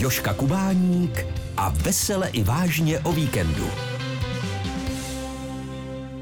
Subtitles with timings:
[0.00, 1.26] Joška Kubáník
[1.56, 3.66] a vesele i vážně o víkendu.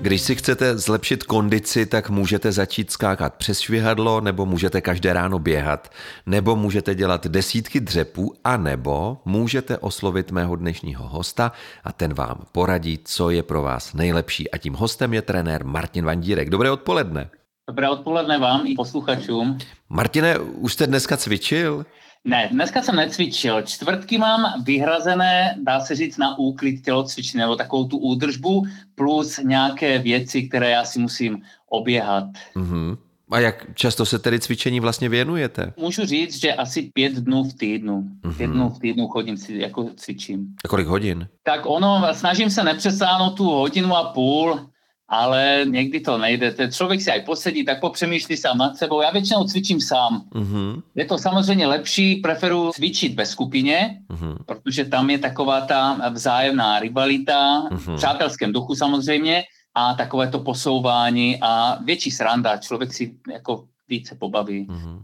[0.01, 5.38] Když si chcete zlepšit kondici, tak můžete začít skákat přes švihadlo, nebo můžete každé ráno
[5.38, 5.92] běhat,
[6.26, 11.53] nebo můžete dělat desítky dřepů, a nebo můžete oslovit mého dnešního hosta
[11.85, 14.51] a ten vám poradí, co je pro vás nejlepší.
[14.51, 16.51] A tím hostem je trenér Martin Vandírek.
[16.51, 17.30] Dobré odpoledne.
[17.69, 19.59] Dobré odpoledne vám i posluchačům.
[19.88, 21.87] Martine, už jste dneska cvičil?
[22.29, 23.62] Ne, dneska jsem necvičil.
[23.62, 29.98] Čtvrtky mám vyhrazené, dá se říct, na úklid tělocvičny nebo takovou tu údržbu plus nějaké
[29.98, 32.25] věci, které já si musím oběhat.
[32.57, 32.97] Mm-hmm.
[33.30, 35.73] A jak často se tedy cvičení vlastně věnujete?
[35.77, 38.02] Můžu říct, že asi pět dnů v týdnu.
[38.23, 38.37] Mm-hmm.
[38.37, 40.47] Pět dnů v týdnu chodím si, jako cvičím.
[40.65, 41.29] A kolik hodin?
[41.43, 44.60] Tak ono, snažím se nepřesáhnout tu hodinu a půl,
[45.09, 46.51] ale někdy to nejde.
[46.51, 49.03] Ten člověk si aj posedí, tak popřemýšlí sám nad sebou.
[49.03, 50.25] Já většinou cvičím sám.
[50.35, 50.83] Uh-huh.
[50.95, 54.37] Je to samozřejmě lepší, preferuji cvičit ve skupině, uh-huh.
[54.47, 57.95] protože tam je taková ta vzájemná rivalita, uh-huh.
[57.95, 62.57] v přátelském duchu samozřejmě, a takové to posouvání a větší sranda.
[62.57, 64.66] Člověk si jako více pobaví.
[64.66, 65.02] Uh-huh.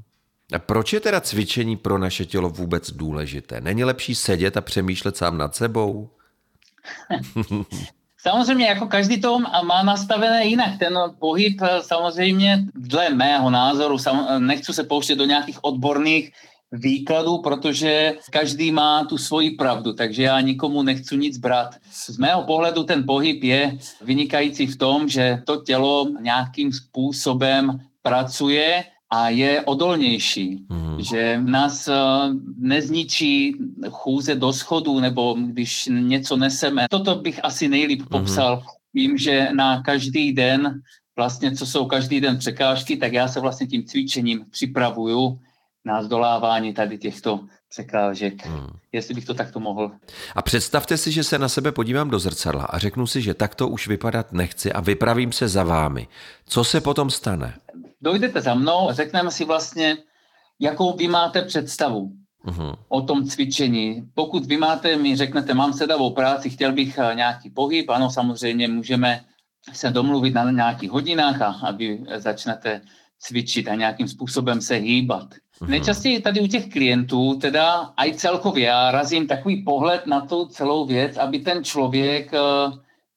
[0.53, 3.61] A proč je teda cvičení pro naše tělo vůbec důležité?
[3.61, 6.11] Není lepší sedět a přemýšlet sám nad sebou?
[8.29, 10.79] Samozřejmě jako každý to má nastavené jinak.
[10.79, 13.97] Ten pohyb eh, samozřejmě dle mého názoru,
[14.39, 16.33] nechci se pouštět do nějakých odborných
[16.73, 21.75] výkladů, protože každý má tu svoji pravdu, takže já nikomu nechci nic brát.
[21.91, 28.85] Z mého pohledu ten pohyb je vynikající v tom, že to tělo nějakým způsobem pracuje
[29.15, 31.03] a je odolnější, hmm.
[31.03, 31.95] že nás uh,
[32.59, 33.57] nezničí
[33.91, 36.87] chůze do schodu nebo když něco neseme.
[36.91, 38.09] Toto bych asi nejlíp hmm.
[38.09, 38.63] popsal
[38.97, 40.81] tím, že na každý den,
[41.17, 45.39] vlastně co jsou každý den překážky, tak já se vlastně tím cvičením připravuju
[45.85, 47.41] na zdolávání tady těchto
[47.71, 48.67] překážek, hmm.
[48.93, 49.91] jestli bych to takto mohl.
[50.35, 53.69] A představte si, že se na sebe podívám do zrcadla a řeknu si, že takto
[53.69, 56.09] už vypadat nechci a vypravím se za vámi.
[56.47, 57.55] Co se potom stane?
[58.05, 59.97] Dojdete za mnou a řekneme si vlastně,
[60.61, 62.13] jakou vy máte představu
[62.47, 62.77] uh-huh.
[62.89, 64.05] o tom cvičení.
[64.15, 68.69] Pokud vy máte, mi řeknete, mám sedavou práci, chtěl bych eh, nějaký pohyb, ano, samozřejmě
[68.69, 69.25] můžeme
[69.73, 72.81] se domluvit na nějakých hodinách a, a vy začnete
[73.19, 75.29] cvičit a nějakým způsobem se hýbat.
[75.33, 75.69] Uh-huh.
[75.69, 80.85] Nejčastěji tady u těch klientů, teda aj celkově, já razím takový pohled na tu celou
[80.87, 82.75] věc, aby ten člověk uh,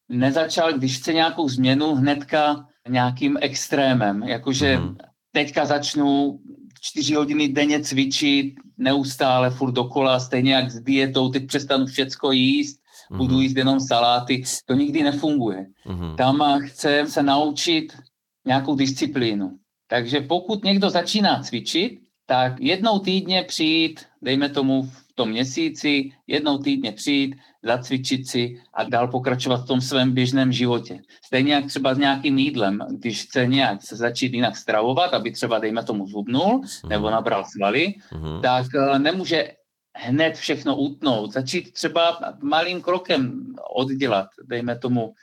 [0.10, 4.98] nezačal, když chce nějakou změnu, hnedka nějakým extrémem, jakože mm.
[5.32, 6.40] teďka začnu
[6.82, 12.80] čtyři hodiny denně cvičit, neustále, furt dokola, stejně jak s dietou, teď přestanu všecko jíst,
[13.10, 13.18] mm.
[13.18, 15.66] budu jíst jenom saláty, to nikdy nefunguje.
[15.88, 16.16] Mm.
[16.16, 17.98] Tam chce se naučit
[18.46, 19.58] nějakou disciplínu.
[19.88, 26.58] Takže pokud někdo začíná cvičit, tak jednou týdně přijít, dejme tomu v tom měsíci, jednou
[26.58, 31.02] týdně přijít, zacvičit si a dál pokračovat v tom svém běžném životě.
[31.26, 35.60] Stejně jak třeba s nějakým jídlem, když chce nějak se začít jinak stravovat, aby třeba,
[35.60, 36.90] dejme tomu, zhubnul mm.
[36.90, 38.42] nebo nabral svaly, mm.
[38.42, 39.52] tak eh, nemůže
[39.96, 41.34] hned všechno utnout.
[41.34, 45.14] Začít třeba malým krokem oddělat, dejme tomu,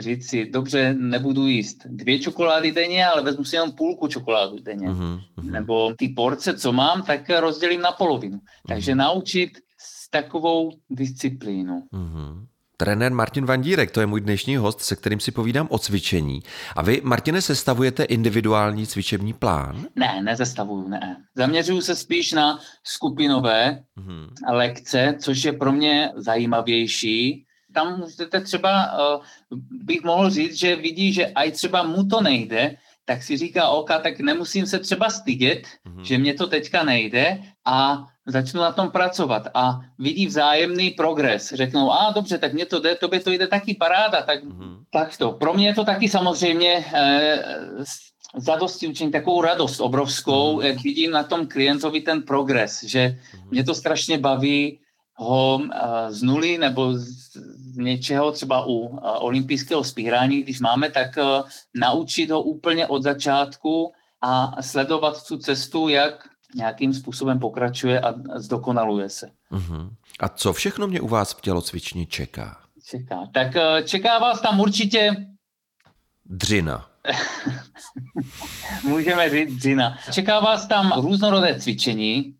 [0.00, 4.88] říct si, dobře, nebudu jíst dvě čokolády denně, ale vezmu si jenom půlku čokoládu denně.
[4.88, 5.20] Mm-hmm.
[5.42, 8.36] Nebo ty porce, co mám, tak rozdělím na polovinu.
[8.36, 8.68] Mm-hmm.
[8.68, 11.82] Takže naučit s takovou disciplínu.
[11.92, 12.46] Mm-hmm.
[12.76, 16.42] Trenér Martin Vandírek, to je můj dnešní host, se kterým si povídám o cvičení.
[16.76, 19.86] A vy, Martine, sestavujete individuální cvičební plán?
[19.96, 21.16] Ne, nezestavuju, ne.
[21.36, 24.28] Zaměřuju se spíš na skupinové mm-hmm.
[24.52, 29.24] lekce, což je pro mě zajímavější, tam můžete třeba, uh,
[29.70, 32.76] bych mohl říct, že vidí, že aj třeba mu to nejde,
[33.10, 36.02] tak si říká, OK, tak nemusím se třeba stydět, mm-hmm.
[36.02, 41.52] že mě to teďka nejde a začnu na tom pracovat a vidí vzájemný progres.
[41.52, 44.76] Řeknou, a dobře, tak mě to jde, tobě to jde taky paráda, tak, mm-hmm.
[44.92, 45.32] tak to.
[45.32, 47.42] Pro mě je to taky samozřejmě eh,
[48.36, 50.64] zadosti učení, takovou radost obrovskou, mm-hmm.
[50.64, 53.50] jak vidím na tom klientovi ten progres, že mm-hmm.
[53.50, 54.80] mě to strašně baví
[55.14, 57.30] ho eh, z nuly nebo z
[57.76, 61.22] něčeho třeba u eh, olympijského spírání, když máme, tak eh,
[61.74, 69.08] naučit ho úplně od začátku a sledovat tu cestu, jak nějakým způsobem pokračuje a zdokonaluje
[69.08, 69.30] se.
[69.52, 69.90] Uh-huh.
[70.20, 72.60] A co všechno mě u vás v tělocvični čeká?
[72.84, 73.26] Čeká.
[73.34, 75.16] Tak čeká vás tam určitě...
[76.24, 76.90] Dřina.
[78.82, 79.98] Můžeme říct dřina.
[80.12, 82.34] Čeká vás tam různorodé cvičení,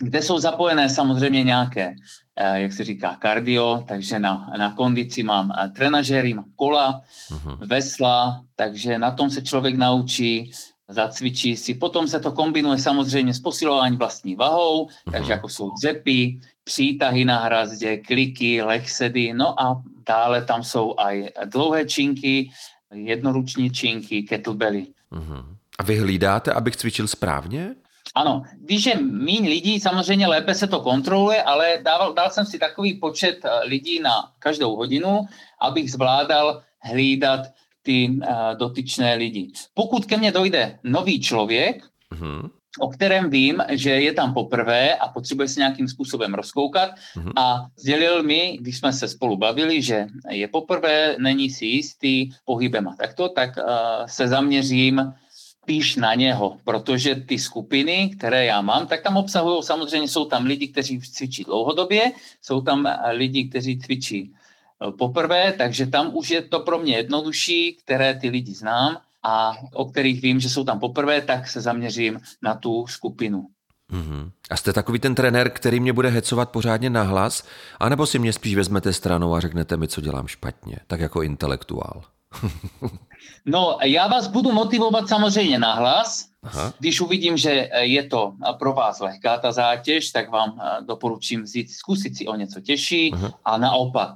[0.00, 1.94] kde jsou zapojené samozřejmě nějaké,
[2.36, 7.00] eh, jak se říká, kardio, takže na, na kondici mám eh, trenažery, mám kola,
[7.30, 7.58] uh-huh.
[7.66, 10.52] vesla, takže na tom se člověk naučí
[10.88, 11.74] zacvičí si.
[11.74, 17.38] Potom se to kombinuje samozřejmě s posilováním vlastní vahou, takže jako jsou dřepy, přítahy na
[17.38, 22.50] hrazdě, kliky, lehsedy, no a dále tam jsou aj dlouhé činky,
[22.94, 24.86] jednoruční činky, kettlebelly.
[25.12, 25.44] Uh-huh.
[25.78, 27.74] A vy hlídáte, abych cvičil správně?
[28.16, 32.58] Ano, když je míň lidí, samozřejmě lépe se to kontroluje, ale dával, dal jsem si
[32.58, 35.20] takový počet eh, lidí na každou hodinu,
[35.60, 37.40] abych zvládal hlídat
[37.82, 38.26] ty uh,
[38.58, 39.52] dotyčné lidi.
[39.74, 42.50] Pokud ke mně dojde nový člověk, uh-huh.
[42.80, 47.32] o kterém vím, že je tam poprvé a potřebuje se nějakým způsobem rozkoukat uh-huh.
[47.36, 52.88] a sdělil mi, když jsme se spolu bavili, že je poprvé, není si jistý pohybem
[52.88, 55.12] a takto, tak uh, se zaměřím
[55.66, 60.46] spíš na něho, protože ty skupiny, které já mám, tak tam obsahují, samozřejmě jsou tam
[60.46, 66.42] lidi, kteří cvičí dlouhodobě, jsou tam lidi, kteří cvičí eh, poprvé, takže tam už je
[66.42, 70.78] to pro mě jednodušší, které ty lidi znám a o kterých vím, že jsou tam
[70.78, 73.46] poprvé, tak se zaměřím na tu skupinu.
[73.92, 74.30] Mm-hmm.
[74.50, 77.42] A jste takový ten trenér, který mě bude hecovat pořádně na hlas,
[77.80, 82.15] anebo si mě spíš vezmete stranou a řeknete mi, co dělám špatně, tak jako intelektuál?
[83.46, 86.28] No, já vás budu motivovat samozřejmě na hlas.
[86.42, 86.72] Aha.
[86.78, 91.70] Když uvidím, že je to pro vás lehká ta zátěž, tak vám eh, doporučím vzít,
[91.70, 93.32] zkusit si o něco těžší Aha.
[93.44, 94.14] a naopak.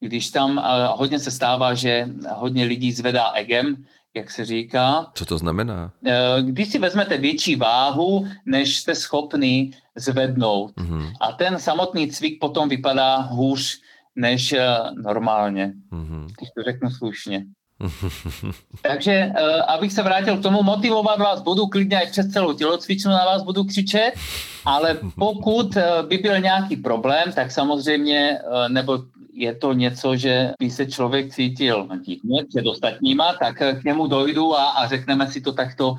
[0.00, 0.62] Když tam eh,
[0.92, 3.84] hodně se stává, že hodně lidí zvedá egem,
[4.14, 5.06] jak se říká.
[5.14, 5.92] Co to znamená?
[6.06, 10.72] Eh, když si vezmete větší váhu, než jste schopni zvednout.
[10.76, 11.12] Uh-huh.
[11.20, 13.80] A ten samotný cvik potom vypadá hůř
[14.18, 14.54] než
[15.02, 16.26] normálně, uh-huh.
[16.26, 17.44] když to řeknu slušně.
[18.82, 23.10] Takže uh, abych se vrátil k tomu, motivovat vás budu klidně i přes celou tělocvičnu
[23.10, 24.12] na vás budu křičet,
[24.64, 28.98] ale pokud uh, by byl nějaký problém, tak samozřejmě, uh, nebo
[29.32, 34.58] je to něco, že by se člověk cítil divně před ostatníma, tak k němu dojdu
[34.58, 35.94] a, a řekneme si to takto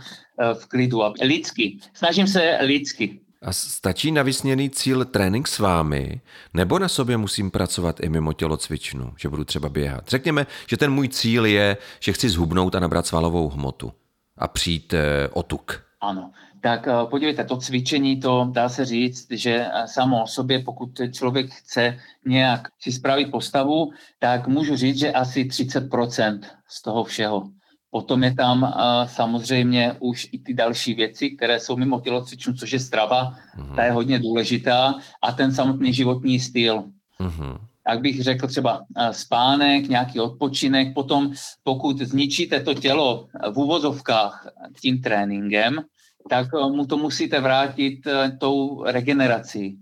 [0.53, 1.01] v klidu.
[1.21, 1.77] Lidsky.
[1.93, 3.19] Snažím se lidsky.
[3.41, 6.21] A stačí na vysněný cíl trénink s vámi,
[6.53, 10.09] nebo na sobě musím pracovat i mimo tělocvičnu, že budu třeba běhat?
[10.09, 13.93] Řekněme, že ten můj cíl je, že chci zhubnout a nabrat svalovou hmotu
[14.37, 15.83] a přijít eh, o tuk.
[16.01, 16.31] Ano,
[16.61, 21.01] tak eh, podívejte, to cvičení, to dá se říct, že eh, samo o sobě, pokud
[21.11, 27.49] člověk chce nějak si spravit postavu, tak můžu říct, že asi 30% z toho všeho.
[27.91, 28.69] Potom je tam uh,
[29.05, 33.75] samozřejmě už i ty další věci, které jsou mimo tělocvičnu, což je strava, uh-huh.
[33.75, 36.83] ta je hodně důležitá a ten samotný životní styl.
[37.19, 37.57] Uh-huh.
[37.87, 41.33] Tak bych řekl třeba uh, spánek, nějaký odpočinek, potom
[41.63, 44.47] pokud zničíte to tělo v úvozovkách
[44.81, 45.81] tím tréninkem,
[46.29, 49.79] tak uh, mu to musíte vrátit uh, tou regenerací.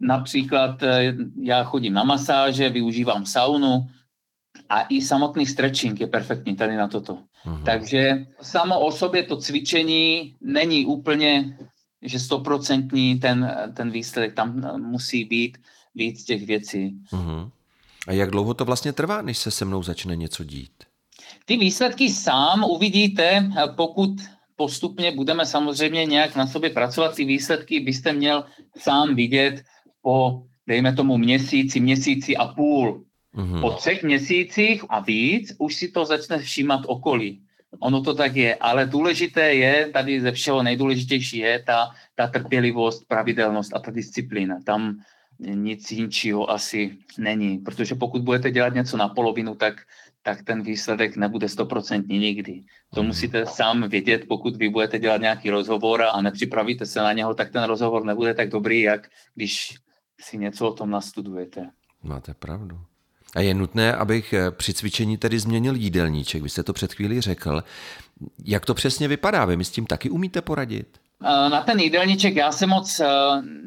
[0.00, 0.82] Například
[1.42, 3.86] já chodím na masáže, využívám saunu,
[4.68, 7.18] a i samotný stretching je perfektní tady na toto.
[7.46, 7.62] Uh-huh.
[7.64, 11.58] Takže samo o sobě to cvičení není úplně,
[12.02, 15.58] že stoprocentní ten, ten výsledek, tam musí být
[15.94, 16.94] víc těch věcí.
[17.12, 17.50] Uh-huh.
[18.06, 20.72] A jak dlouho to vlastně trvá, než se se mnou začne něco dít?
[21.44, 24.10] Ty výsledky sám uvidíte, pokud
[24.56, 27.14] postupně budeme samozřejmě nějak na sobě pracovat.
[27.14, 28.44] Ty výsledky byste měl
[28.78, 29.62] sám vidět
[30.02, 33.04] po, dejme tomu, měsíci, měsíci a půl.
[33.34, 33.60] Mm-hmm.
[33.60, 37.42] Po třech měsících a víc už si to začne všímat okolí.
[37.80, 43.08] Ono to tak je, ale důležité je, tady ze všeho nejdůležitější je ta, ta trpělivost,
[43.08, 44.56] pravidelnost a ta disciplína.
[44.64, 45.00] Tam
[45.38, 49.82] nic jinčího asi není, protože pokud budete dělat něco na polovinu, tak,
[50.22, 52.62] tak ten výsledek nebude stoprocentní nikdy.
[52.94, 53.06] To mhm.
[53.08, 57.50] musíte sám vědět, pokud vy budete dělat nějaký rozhovor a nepřipravíte se na něho, tak
[57.50, 59.74] ten rozhovor nebude tak dobrý, jak když
[60.20, 61.70] si něco o tom nastudujete.
[62.02, 62.80] Máte pravdu.
[63.38, 66.42] A je nutné, abych eh, při cvičení tedy změnil jídelníček.
[66.42, 67.62] Vy jste to před chvílí řekl.
[68.44, 69.44] Jak to přesně vypadá?
[69.44, 70.86] Vy mi s tím taky umíte poradit?
[71.24, 73.06] Eh, na ten jídelníček já se moc eh,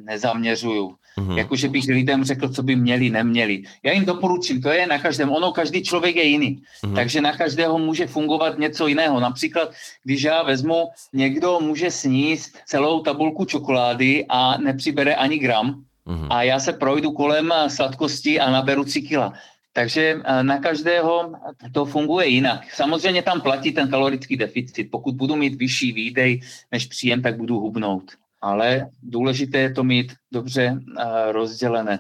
[0.04, 0.96] nezaměřuju.
[1.18, 1.38] Uhum.
[1.38, 3.64] Jakože bych lidem řekl, co by měli, neměli.
[3.84, 5.32] Já jim doporučím, to je na každém.
[5.32, 6.62] Ono, každý člověk je jiný.
[6.84, 6.96] Uhum.
[6.96, 9.20] Takže na každého může fungovat něco jiného.
[9.20, 9.72] Například,
[10.04, 16.28] když já vezmu, někdo může sníst celou tabulku čokolády a nepřibere ani gram, Uhum.
[16.30, 19.34] A já se projdu kolem sladkosti a naberu 3 kila.
[19.74, 21.34] Takže eh, na každého
[21.72, 22.74] to funguje jinak.
[22.74, 24.92] Samozřejmě tam platí ten kalorický deficit.
[24.92, 28.12] Pokud budu mít vyšší výdej než příjem, tak budu hubnout.
[28.42, 32.00] Ale důležité je to mít dobře eh, rozdělené.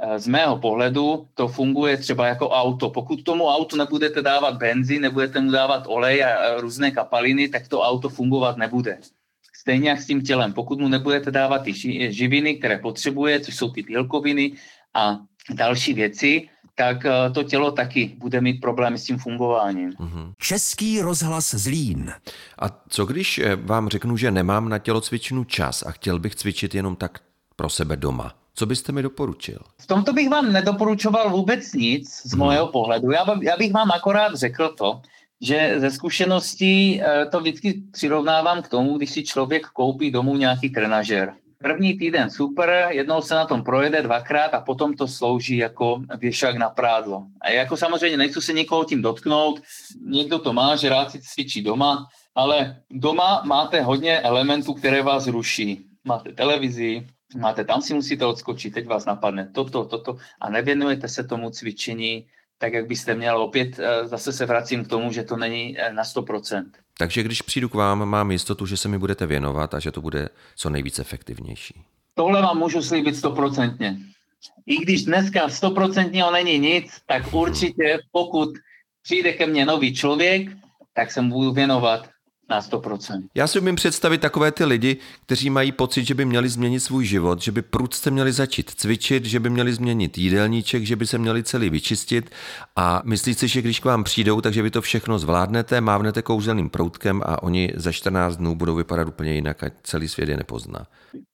[0.00, 2.90] Eh, z mého pohledu to funguje třeba jako auto.
[2.90, 7.80] Pokud tomu autu nebudete dávat benzín, nebudete mu dávat olej a různé kapaliny, tak to
[7.80, 8.98] auto fungovat nebude.
[9.54, 10.52] Stejně jak s tím tělem.
[10.52, 11.72] Pokud mu nebudete dávat ty
[12.12, 14.52] živiny, které potřebuje, což jsou ty bílkoviny
[14.94, 15.18] a
[15.50, 16.48] další věci,
[16.78, 19.90] tak eh, to tělo taky bude mít problémy s tím fungováním.
[19.90, 20.32] Mm-hmm.
[20.38, 22.12] Český rozhlas Zlín.
[22.58, 26.74] A co když eh, vám řeknu, že nemám na tělocvičnu čas a chtěl bych cvičit
[26.74, 27.18] jenom tak
[27.56, 28.34] pro sebe doma?
[28.54, 29.58] Co byste mi doporučil?
[29.78, 32.46] V tomto bych vám nedoporučoval vůbec nic z hmm.
[32.46, 33.10] mého pohledu.
[33.10, 35.02] Já, já bych vám akorát řekl to,
[35.40, 40.70] že ze zkušeností eh, to vždycky přirovnávám k tomu, když si člověk koupí domů nějaký
[40.70, 41.32] trenažer.
[41.62, 46.56] První týden super, jednou se na tom projede dvakrát a potom to slouží jako věšák
[46.56, 47.26] na prádlo.
[47.40, 49.60] A jako samozřejmě nechci se někoho tím dotknout,
[50.00, 55.26] někdo to má, že rád si cvičí doma, ale doma máte hodně elementů, které vás
[55.26, 55.84] ruší.
[56.04, 61.24] Máte televizi, máte tam si musíte odskočit, teď vás napadne toto, toto a nevěnujete se
[61.24, 62.26] tomu cvičení
[62.58, 63.42] tak, jak byste měl.
[63.42, 66.70] Opět eh, zase se vracím k tomu, že to není eh, na 100%.
[67.00, 70.00] Takže když přijdu k vám, mám jistotu, že se mi budete věnovat a že to
[70.00, 71.74] bude co nejvíc efektivnější.
[72.14, 73.98] Tohle vám můžu slíbit stoprocentně.
[74.66, 78.48] I když dneska stoprocentně není nic, tak určitě pokud
[79.02, 80.48] přijde ke mně nový člověk,
[80.94, 82.08] tak se mu budu věnovat
[82.50, 83.22] na 100%.
[83.34, 87.04] Já si umím představit takové ty lidi, kteří mají pocit, že by měli změnit svůj
[87.04, 91.18] život, že by prudce měli začít cvičit, že by měli změnit jídelníček, že by se
[91.18, 92.30] měli celý vyčistit
[92.76, 96.70] a myslí si, že když k vám přijdou, takže vy to všechno zvládnete, mávnete kouzelným
[96.70, 100.86] proutkem a oni za 14 dnů budou vypadat úplně jinak a celý svět je nepozná.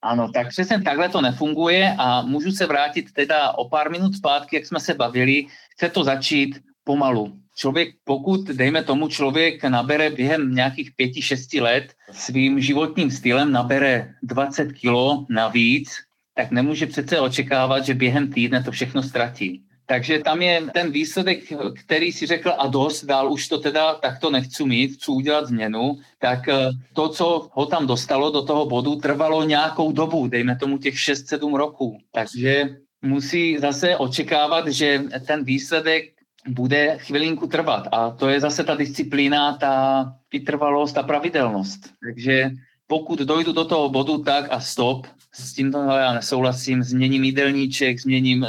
[0.02, 4.56] Ano, tak přesně takhle to nefunguje a můžu se vrátit teda o pár minut zpátky,
[4.56, 5.46] jak jsme se bavili.
[5.76, 11.94] Chce to začít pomalu člověk, pokud, dejme tomu, člověk nabere během nějakých pěti, šesti let
[12.12, 15.90] svým životním stylem nabere 20 kilo navíc,
[16.34, 19.62] tak nemůže přece očekávat, že během týdne to všechno ztratí.
[19.86, 21.52] Takže tam je ten výsledek,
[21.84, 25.98] který si řekl a dost, dál už to teda takto nechci mít, chci udělat změnu,
[26.18, 30.78] tak eh, to, co ho tam dostalo do toho bodu, trvalo nějakou dobu, dejme tomu
[30.78, 31.98] těch 6-7 roků.
[32.12, 36.13] Takže musí zase očekávat, že ten výsledek
[36.48, 37.88] bude chvilinku trvat.
[37.92, 41.80] A to je zase ta disciplína, ta vytrvalost a pravidelnost.
[42.04, 42.50] Takže
[42.86, 48.00] pokud dojdu do toho bodu tak a stop, s tím to já nesouhlasím, změním jídelníček,
[48.00, 48.48] změním e,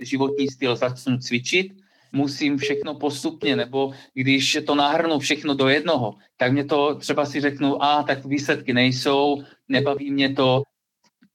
[0.00, 1.72] životní styl, začnu cvičit,
[2.12, 7.40] musím všechno postupně, nebo když to nahrnu všechno do jednoho, tak mě to třeba si
[7.40, 10.62] řeknu, a tak výsledky nejsou, nebaví mě to,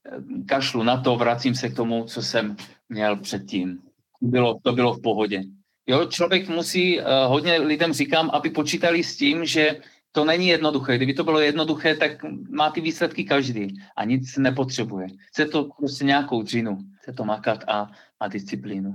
[0.06, 2.56] e, kašlu na to, vracím se k tomu, co jsem
[2.88, 3.78] měl předtím.
[4.20, 5.42] Bylo, to bylo v pohodě.
[5.90, 9.76] Jo, člověk musí, uh, hodně lidem říkám, aby počítali s tím, že
[10.12, 10.96] to není jednoduché.
[10.96, 12.10] Kdyby to bylo jednoduché, tak
[12.50, 15.06] má ty výsledky každý a nic nepotřebuje.
[15.28, 18.94] Chce to prostě nějakou dřinu, chce to makat a má disciplínu.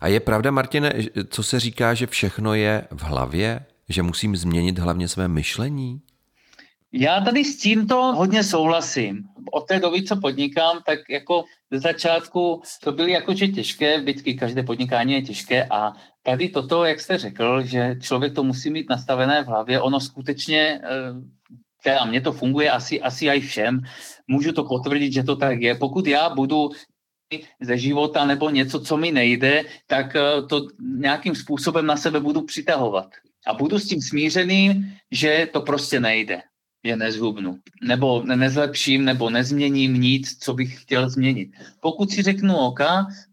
[0.00, 0.92] A je pravda, Martine,
[1.30, 3.60] co se říká, že všechno je v hlavě?
[3.88, 6.00] Že musím změnit hlavně své myšlení?
[6.92, 9.22] Já tady s tímto hodně souhlasím.
[9.52, 14.62] Od té doby, co podnikám, tak jako ze začátku to byly jakože těžké, vždycky každé
[14.62, 15.92] podnikání je těžké a
[16.22, 20.80] tady toto, jak jste řekl, že člověk to musí mít nastavené v hlavě, ono skutečně,
[20.84, 20.88] eh,
[21.84, 23.80] teda mně to funguje asi, asi i všem,
[24.28, 25.74] můžu to potvrdit, že to tak je.
[25.74, 26.70] Pokud já budu
[27.60, 32.42] ze života nebo něco, co mi nejde, tak eh, to nějakým způsobem na sebe budu
[32.42, 33.14] přitahovat.
[33.46, 36.42] A budu s tím smířený, že to prostě nejde
[36.82, 37.58] je nezhubnu.
[37.82, 41.50] Nebo nezlepším, nebo nezměním nic, co bych chtěl změnit.
[41.80, 42.80] Pokud si řeknu OK,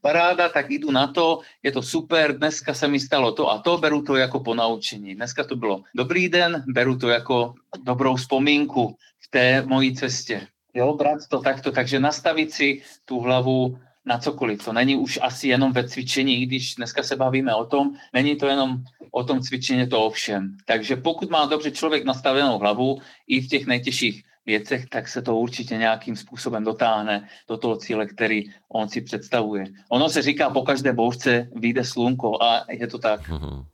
[0.02, 3.78] paráda, tak jdu na to, je to super, dneska se mi stalo to a to,
[3.78, 5.16] beru to jako ponaučení.
[5.16, 10.48] Dneska to bylo dobrý den, beru to jako dobrou vzpomínku v té mojí cestě.
[10.74, 14.66] Jo, brát to takto, takže nastavit si tu hlavu na cokoliv.
[14.66, 18.48] To není už asi jenom ve cvičení, když dneska se bavíme o tom, není to
[18.48, 20.58] jenom o tom cvičení, to ovšem.
[20.66, 25.36] Takže pokud má dobře člověk nastavenou hlavu i v těch nejtěžších věcech, tak se to
[25.36, 29.66] určitě nějakým způsobem dotáhne do toho cíle, který on si představuje.
[29.90, 33.30] Ono se říká, po každé bouřce vyjde slunko a je to tak.
[33.30, 33.66] Mm-hmm.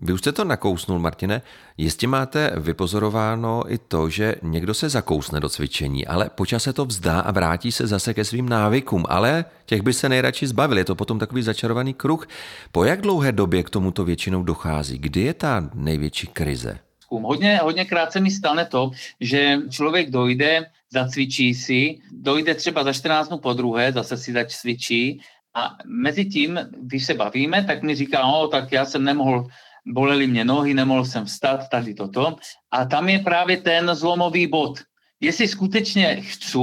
[0.00, 1.42] Vy už jste to nakousnul, Martine.
[1.76, 6.84] Jistě máte vypozorováno i to, že někdo se zakousne do cvičení, ale počas se to
[6.84, 10.78] vzdá a vrátí se zase ke svým návykům, ale těch by se nejradši zbavil.
[10.78, 12.28] Je to potom takový začarovaný kruh.
[12.72, 14.98] Po jak dlouhé době k tomuto většinou dochází?
[14.98, 16.78] Kdy je ta největší krize?
[17.10, 18.90] Hodně, hodně krátce mi stane to,
[19.20, 25.20] že člověk dojde, zacvičí si, dojde třeba za 14 dnů po druhé, zase si zacvičí
[25.54, 29.46] a mezi tím, když se bavíme, tak mi říká, no, tak já jsem nemohl
[29.92, 32.36] bolely mě nohy, nemohl jsem vstát, tady toto.
[32.70, 34.78] A tam je právě ten zlomový bod.
[35.20, 36.58] Jestli skutečně chci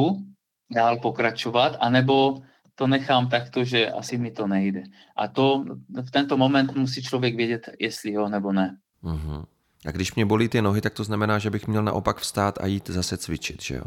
[0.75, 2.41] dál pokračovat, anebo
[2.75, 4.83] to nechám takto, že asi mi to nejde.
[5.17, 5.63] A to
[6.07, 8.77] v tento moment musí člověk vědět, jestli jo nebo ne.
[9.03, 9.45] Uh-huh.
[9.85, 12.65] A když mě bolí ty nohy, tak to znamená, že bych měl naopak vstát a
[12.65, 13.83] jít zase cvičit, že jo?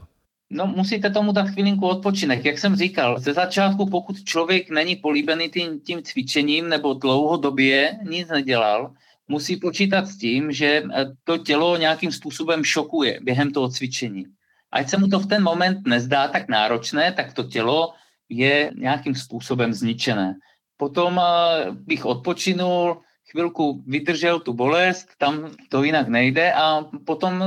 [0.50, 2.44] No musíte tomu dát chvilinku odpočinek.
[2.44, 8.28] Jak jsem říkal, ze začátku, pokud člověk není políbený tím, tím cvičením nebo dlouhodobě nic
[8.28, 8.92] nedělal,
[9.28, 14.24] musí počítat s tím, že eh, to tělo nějakým způsobem šokuje během toho cvičení.
[14.72, 17.94] Ať se mu to v ten moment nezdá tak náročné, tak to tělo
[18.28, 20.34] je nějakým způsobem zničené.
[20.76, 27.44] Potom eh, bych odpočinul, chvilku vydržel tu bolest, tam to jinak nejde a potom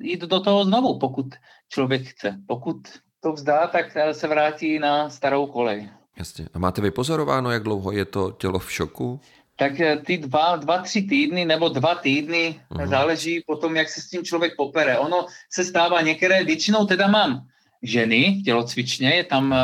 [0.00, 1.26] jít do toho znovu, pokud
[1.68, 2.36] člověk chce.
[2.46, 2.76] Pokud
[3.20, 5.88] to vzdá, tak se vrátí na starou kolej.
[6.16, 6.48] Jasně.
[6.54, 9.20] A máte vypozorováno, jak dlouho je to tělo v šoku?
[9.62, 12.88] Tak eh, ty dva, dva, tři týdny nebo dva týdny uh-huh.
[12.88, 14.98] záleží potom, jak se s tím člověk popere.
[14.98, 17.46] Ono se stává některé, většinou teda mám
[17.82, 19.58] ženy, tělocvičně, je tam eh,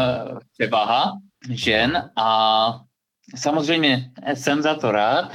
[0.55, 1.13] převaha
[1.51, 2.29] žen a
[3.37, 5.33] samozřejmě jsem za to rád.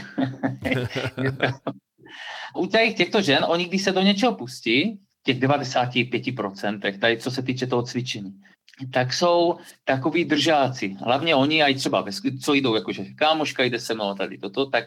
[2.55, 7.41] U těch těchto žen, oni když se do něčeho pustí, těch 95%, tady co se
[7.43, 8.33] týče toho cvičení,
[8.91, 10.95] tak jsou takový držáci.
[10.99, 12.05] Hlavně oni, a třeba,
[12.41, 14.85] co jdou, jakože kámoška jde se mnou tady toto, tak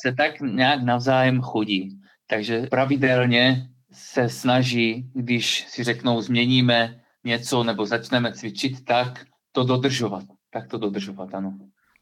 [0.00, 1.98] se tak nějak navzájem chodí.
[2.26, 10.24] Takže pravidelně se snaží, když si řeknou, změníme něco nebo začneme cvičit, tak to dodržovat.
[10.50, 11.58] Tak to dodržovat, ano.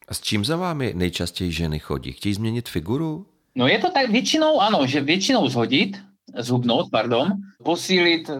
[0.08, 2.12] A s čím za vámi nejčastěji ženy chodí?
[2.12, 3.26] Chtějí změnit figuru?
[3.54, 5.96] No je to tak většinou, ano, že většinou zhodit,
[6.38, 7.32] zhubnout, pardon,
[7.64, 8.30] posílit,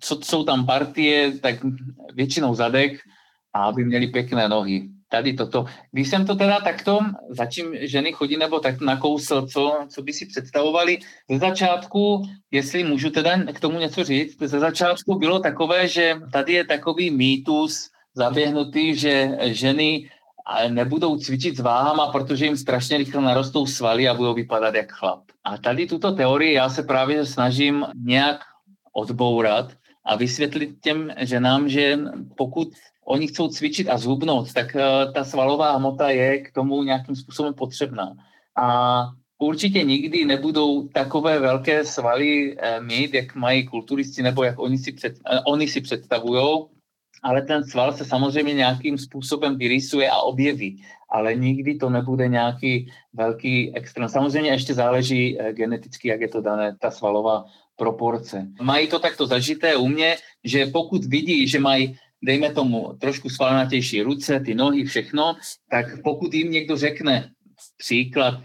[0.00, 1.54] co jsou tam partie, tak
[2.14, 2.92] většinou zadek
[3.54, 4.88] a aby měli pěkné nohy.
[5.08, 5.64] Tady toto.
[5.92, 6.98] Když jsem to teda takto,
[7.30, 10.98] začím ženy chodí nebo tak nakousl, co, co by si představovali,
[11.30, 16.52] ze začátku, jestli můžu teda k tomu něco říct, ze začátku bylo takové, že tady
[16.52, 20.10] je takový mýtus zaběhnutý, že ženy
[20.68, 25.20] nebudou cvičit s váhama, protože jim strašně rychle narostou svaly a budou vypadat jak chlap.
[25.44, 28.40] A tady tuto teorii já se právě snažím nějak
[28.92, 29.72] odbourat
[30.04, 31.98] a vysvětlit těm ženám, že
[32.36, 32.68] pokud
[33.06, 37.54] oni chcou cvičit a zhubnout, tak eh, ta svalová hmota je k tomu nějakým způsobem
[37.54, 38.16] potřebná.
[38.56, 39.04] A
[39.38, 44.92] určitě nikdy nebudou takové velké svaly eh, mít, jak mají kulturisti, nebo jak oni si,
[44.92, 46.64] před, eh, oni si představují,
[47.26, 52.90] ale ten sval se samozřejmě nějakým způsobem vyrysuje a objeví, ale nikdy to nebude nějaký
[53.12, 54.08] velký extrém.
[54.08, 57.44] Samozřejmě ještě záleží eh, geneticky, jak je to dané, ta svalová
[57.76, 58.46] proporce.
[58.62, 64.02] Mají to takto zažité u mě, že pokud vidí, že mají dejme tomu trošku svalnatější
[64.02, 65.36] ruce, ty nohy, všechno,
[65.70, 67.30] tak pokud jim někdo řekne
[67.76, 68.40] příklad,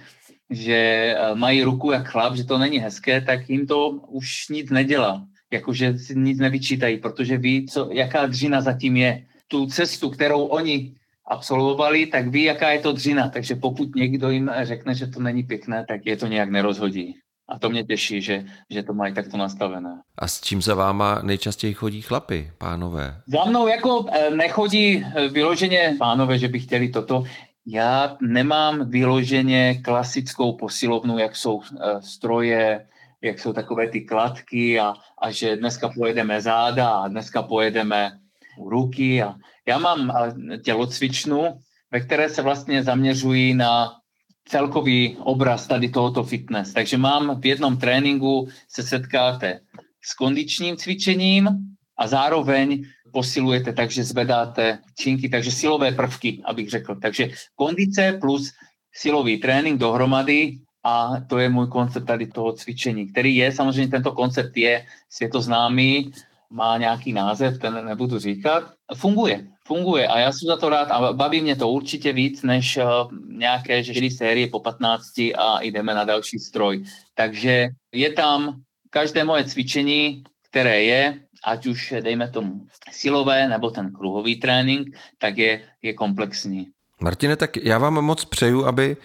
[0.49, 4.69] že eh, mají ruku jak chlap, že to není hezké, tak jim to už nic
[4.69, 9.25] nedělá jakože si nic nevyčítají, protože ví, co, jaká dřina zatím je.
[9.47, 10.95] Tu cestu, kterou oni
[11.27, 13.29] absolvovali, tak ví, jaká je to dřina.
[13.29, 17.15] Takže pokud někdo jim řekne, že to není pěkné, tak je to nějak nerozhodí.
[17.49, 20.01] A to mě těší, že, že to mají takto nastavené.
[20.17, 23.21] A s čím za váma nejčastěji chodí chlapy, pánové?
[23.27, 27.23] Za mnou jako eh, nechodí eh, vyloženě pánové, že by chtěli toto.
[27.65, 32.85] Já nemám vyloženě klasickou posilovnu, jak jsou eh, stroje,
[33.21, 38.11] jak jsou takové ty kladky a, a že dneska pojedeme záda a dneska pojedeme
[38.69, 39.23] ruky.
[39.23, 39.35] A
[39.67, 40.13] já mám
[40.63, 41.59] tělocvičnu,
[41.91, 43.91] ve které se vlastně zaměřují na
[44.45, 46.73] celkový obraz tady tohoto fitness.
[46.73, 49.59] Takže mám v jednom tréninku se setkáte
[50.01, 51.49] s kondičním cvičením
[51.97, 56.95] a zároveň posilujete, takže zvedáte činky, takže silové prvky, abych řekl.
[56.95, 58.51] Takže kondice plus
[58.93, 64.11] silový trénink dohromady a to je můj koncept tady toho cvičení, který je, samozřejmě tento
[64.11, 66.11] koncept je světoznámý,
[66.49, 68.63] má nějaký název, ten nebudu říkat.
[68.95, 72.77] Funguje, funguje a já jsem za to rád a baví mě to určitě víc, než
[72.77, 72.83] uh,
[73.37, 75.05] nějaké žilý série po 15
[75.37, 76.83] a jdeme na další stroj.
[77.15, 83.91] Takže je tam každé moje cvičení, které je, ať už dejme tomu silové nebo ten
[83.91, 86.67] kruhový trénink, tak je, je komplexní.
[87.01, 88.97] Martine, tak já vám moc přeju, aby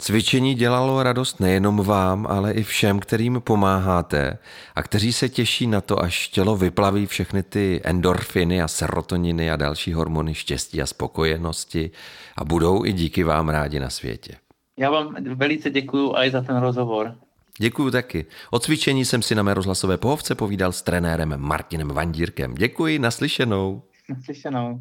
[0.00, 4.38] Cvičení dělalo radost nejenom vám, ale i všem, kterým pomáháte
[4.74, 9.56] a kteří se těší na to, až tělo vyplaví všechny ty endorfiny a serotoniny a
[9.56, 11.90] další hormony štěstí a spokojenosti
[12.36, 14.34] a budou i díky vám rádi na světě.
[14.78, 17.14] Já vám velice děkuji i za ten rozhovor.
[17.58, 18.26] Děkuji taky.
[18.50, 22.54] O cvičení jsem si na mé rozhlasové pohovce povídal s trenérem Martinem Vandírkem.
[22.54, 23.82] Děkuji, naslyšenou.
[24.08, 24.80] Naslyšenou.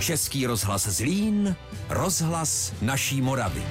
[0.00, 1.56] Český rozhlas Zlín,
[1.88, 3.62] rozhlas naší Moravy.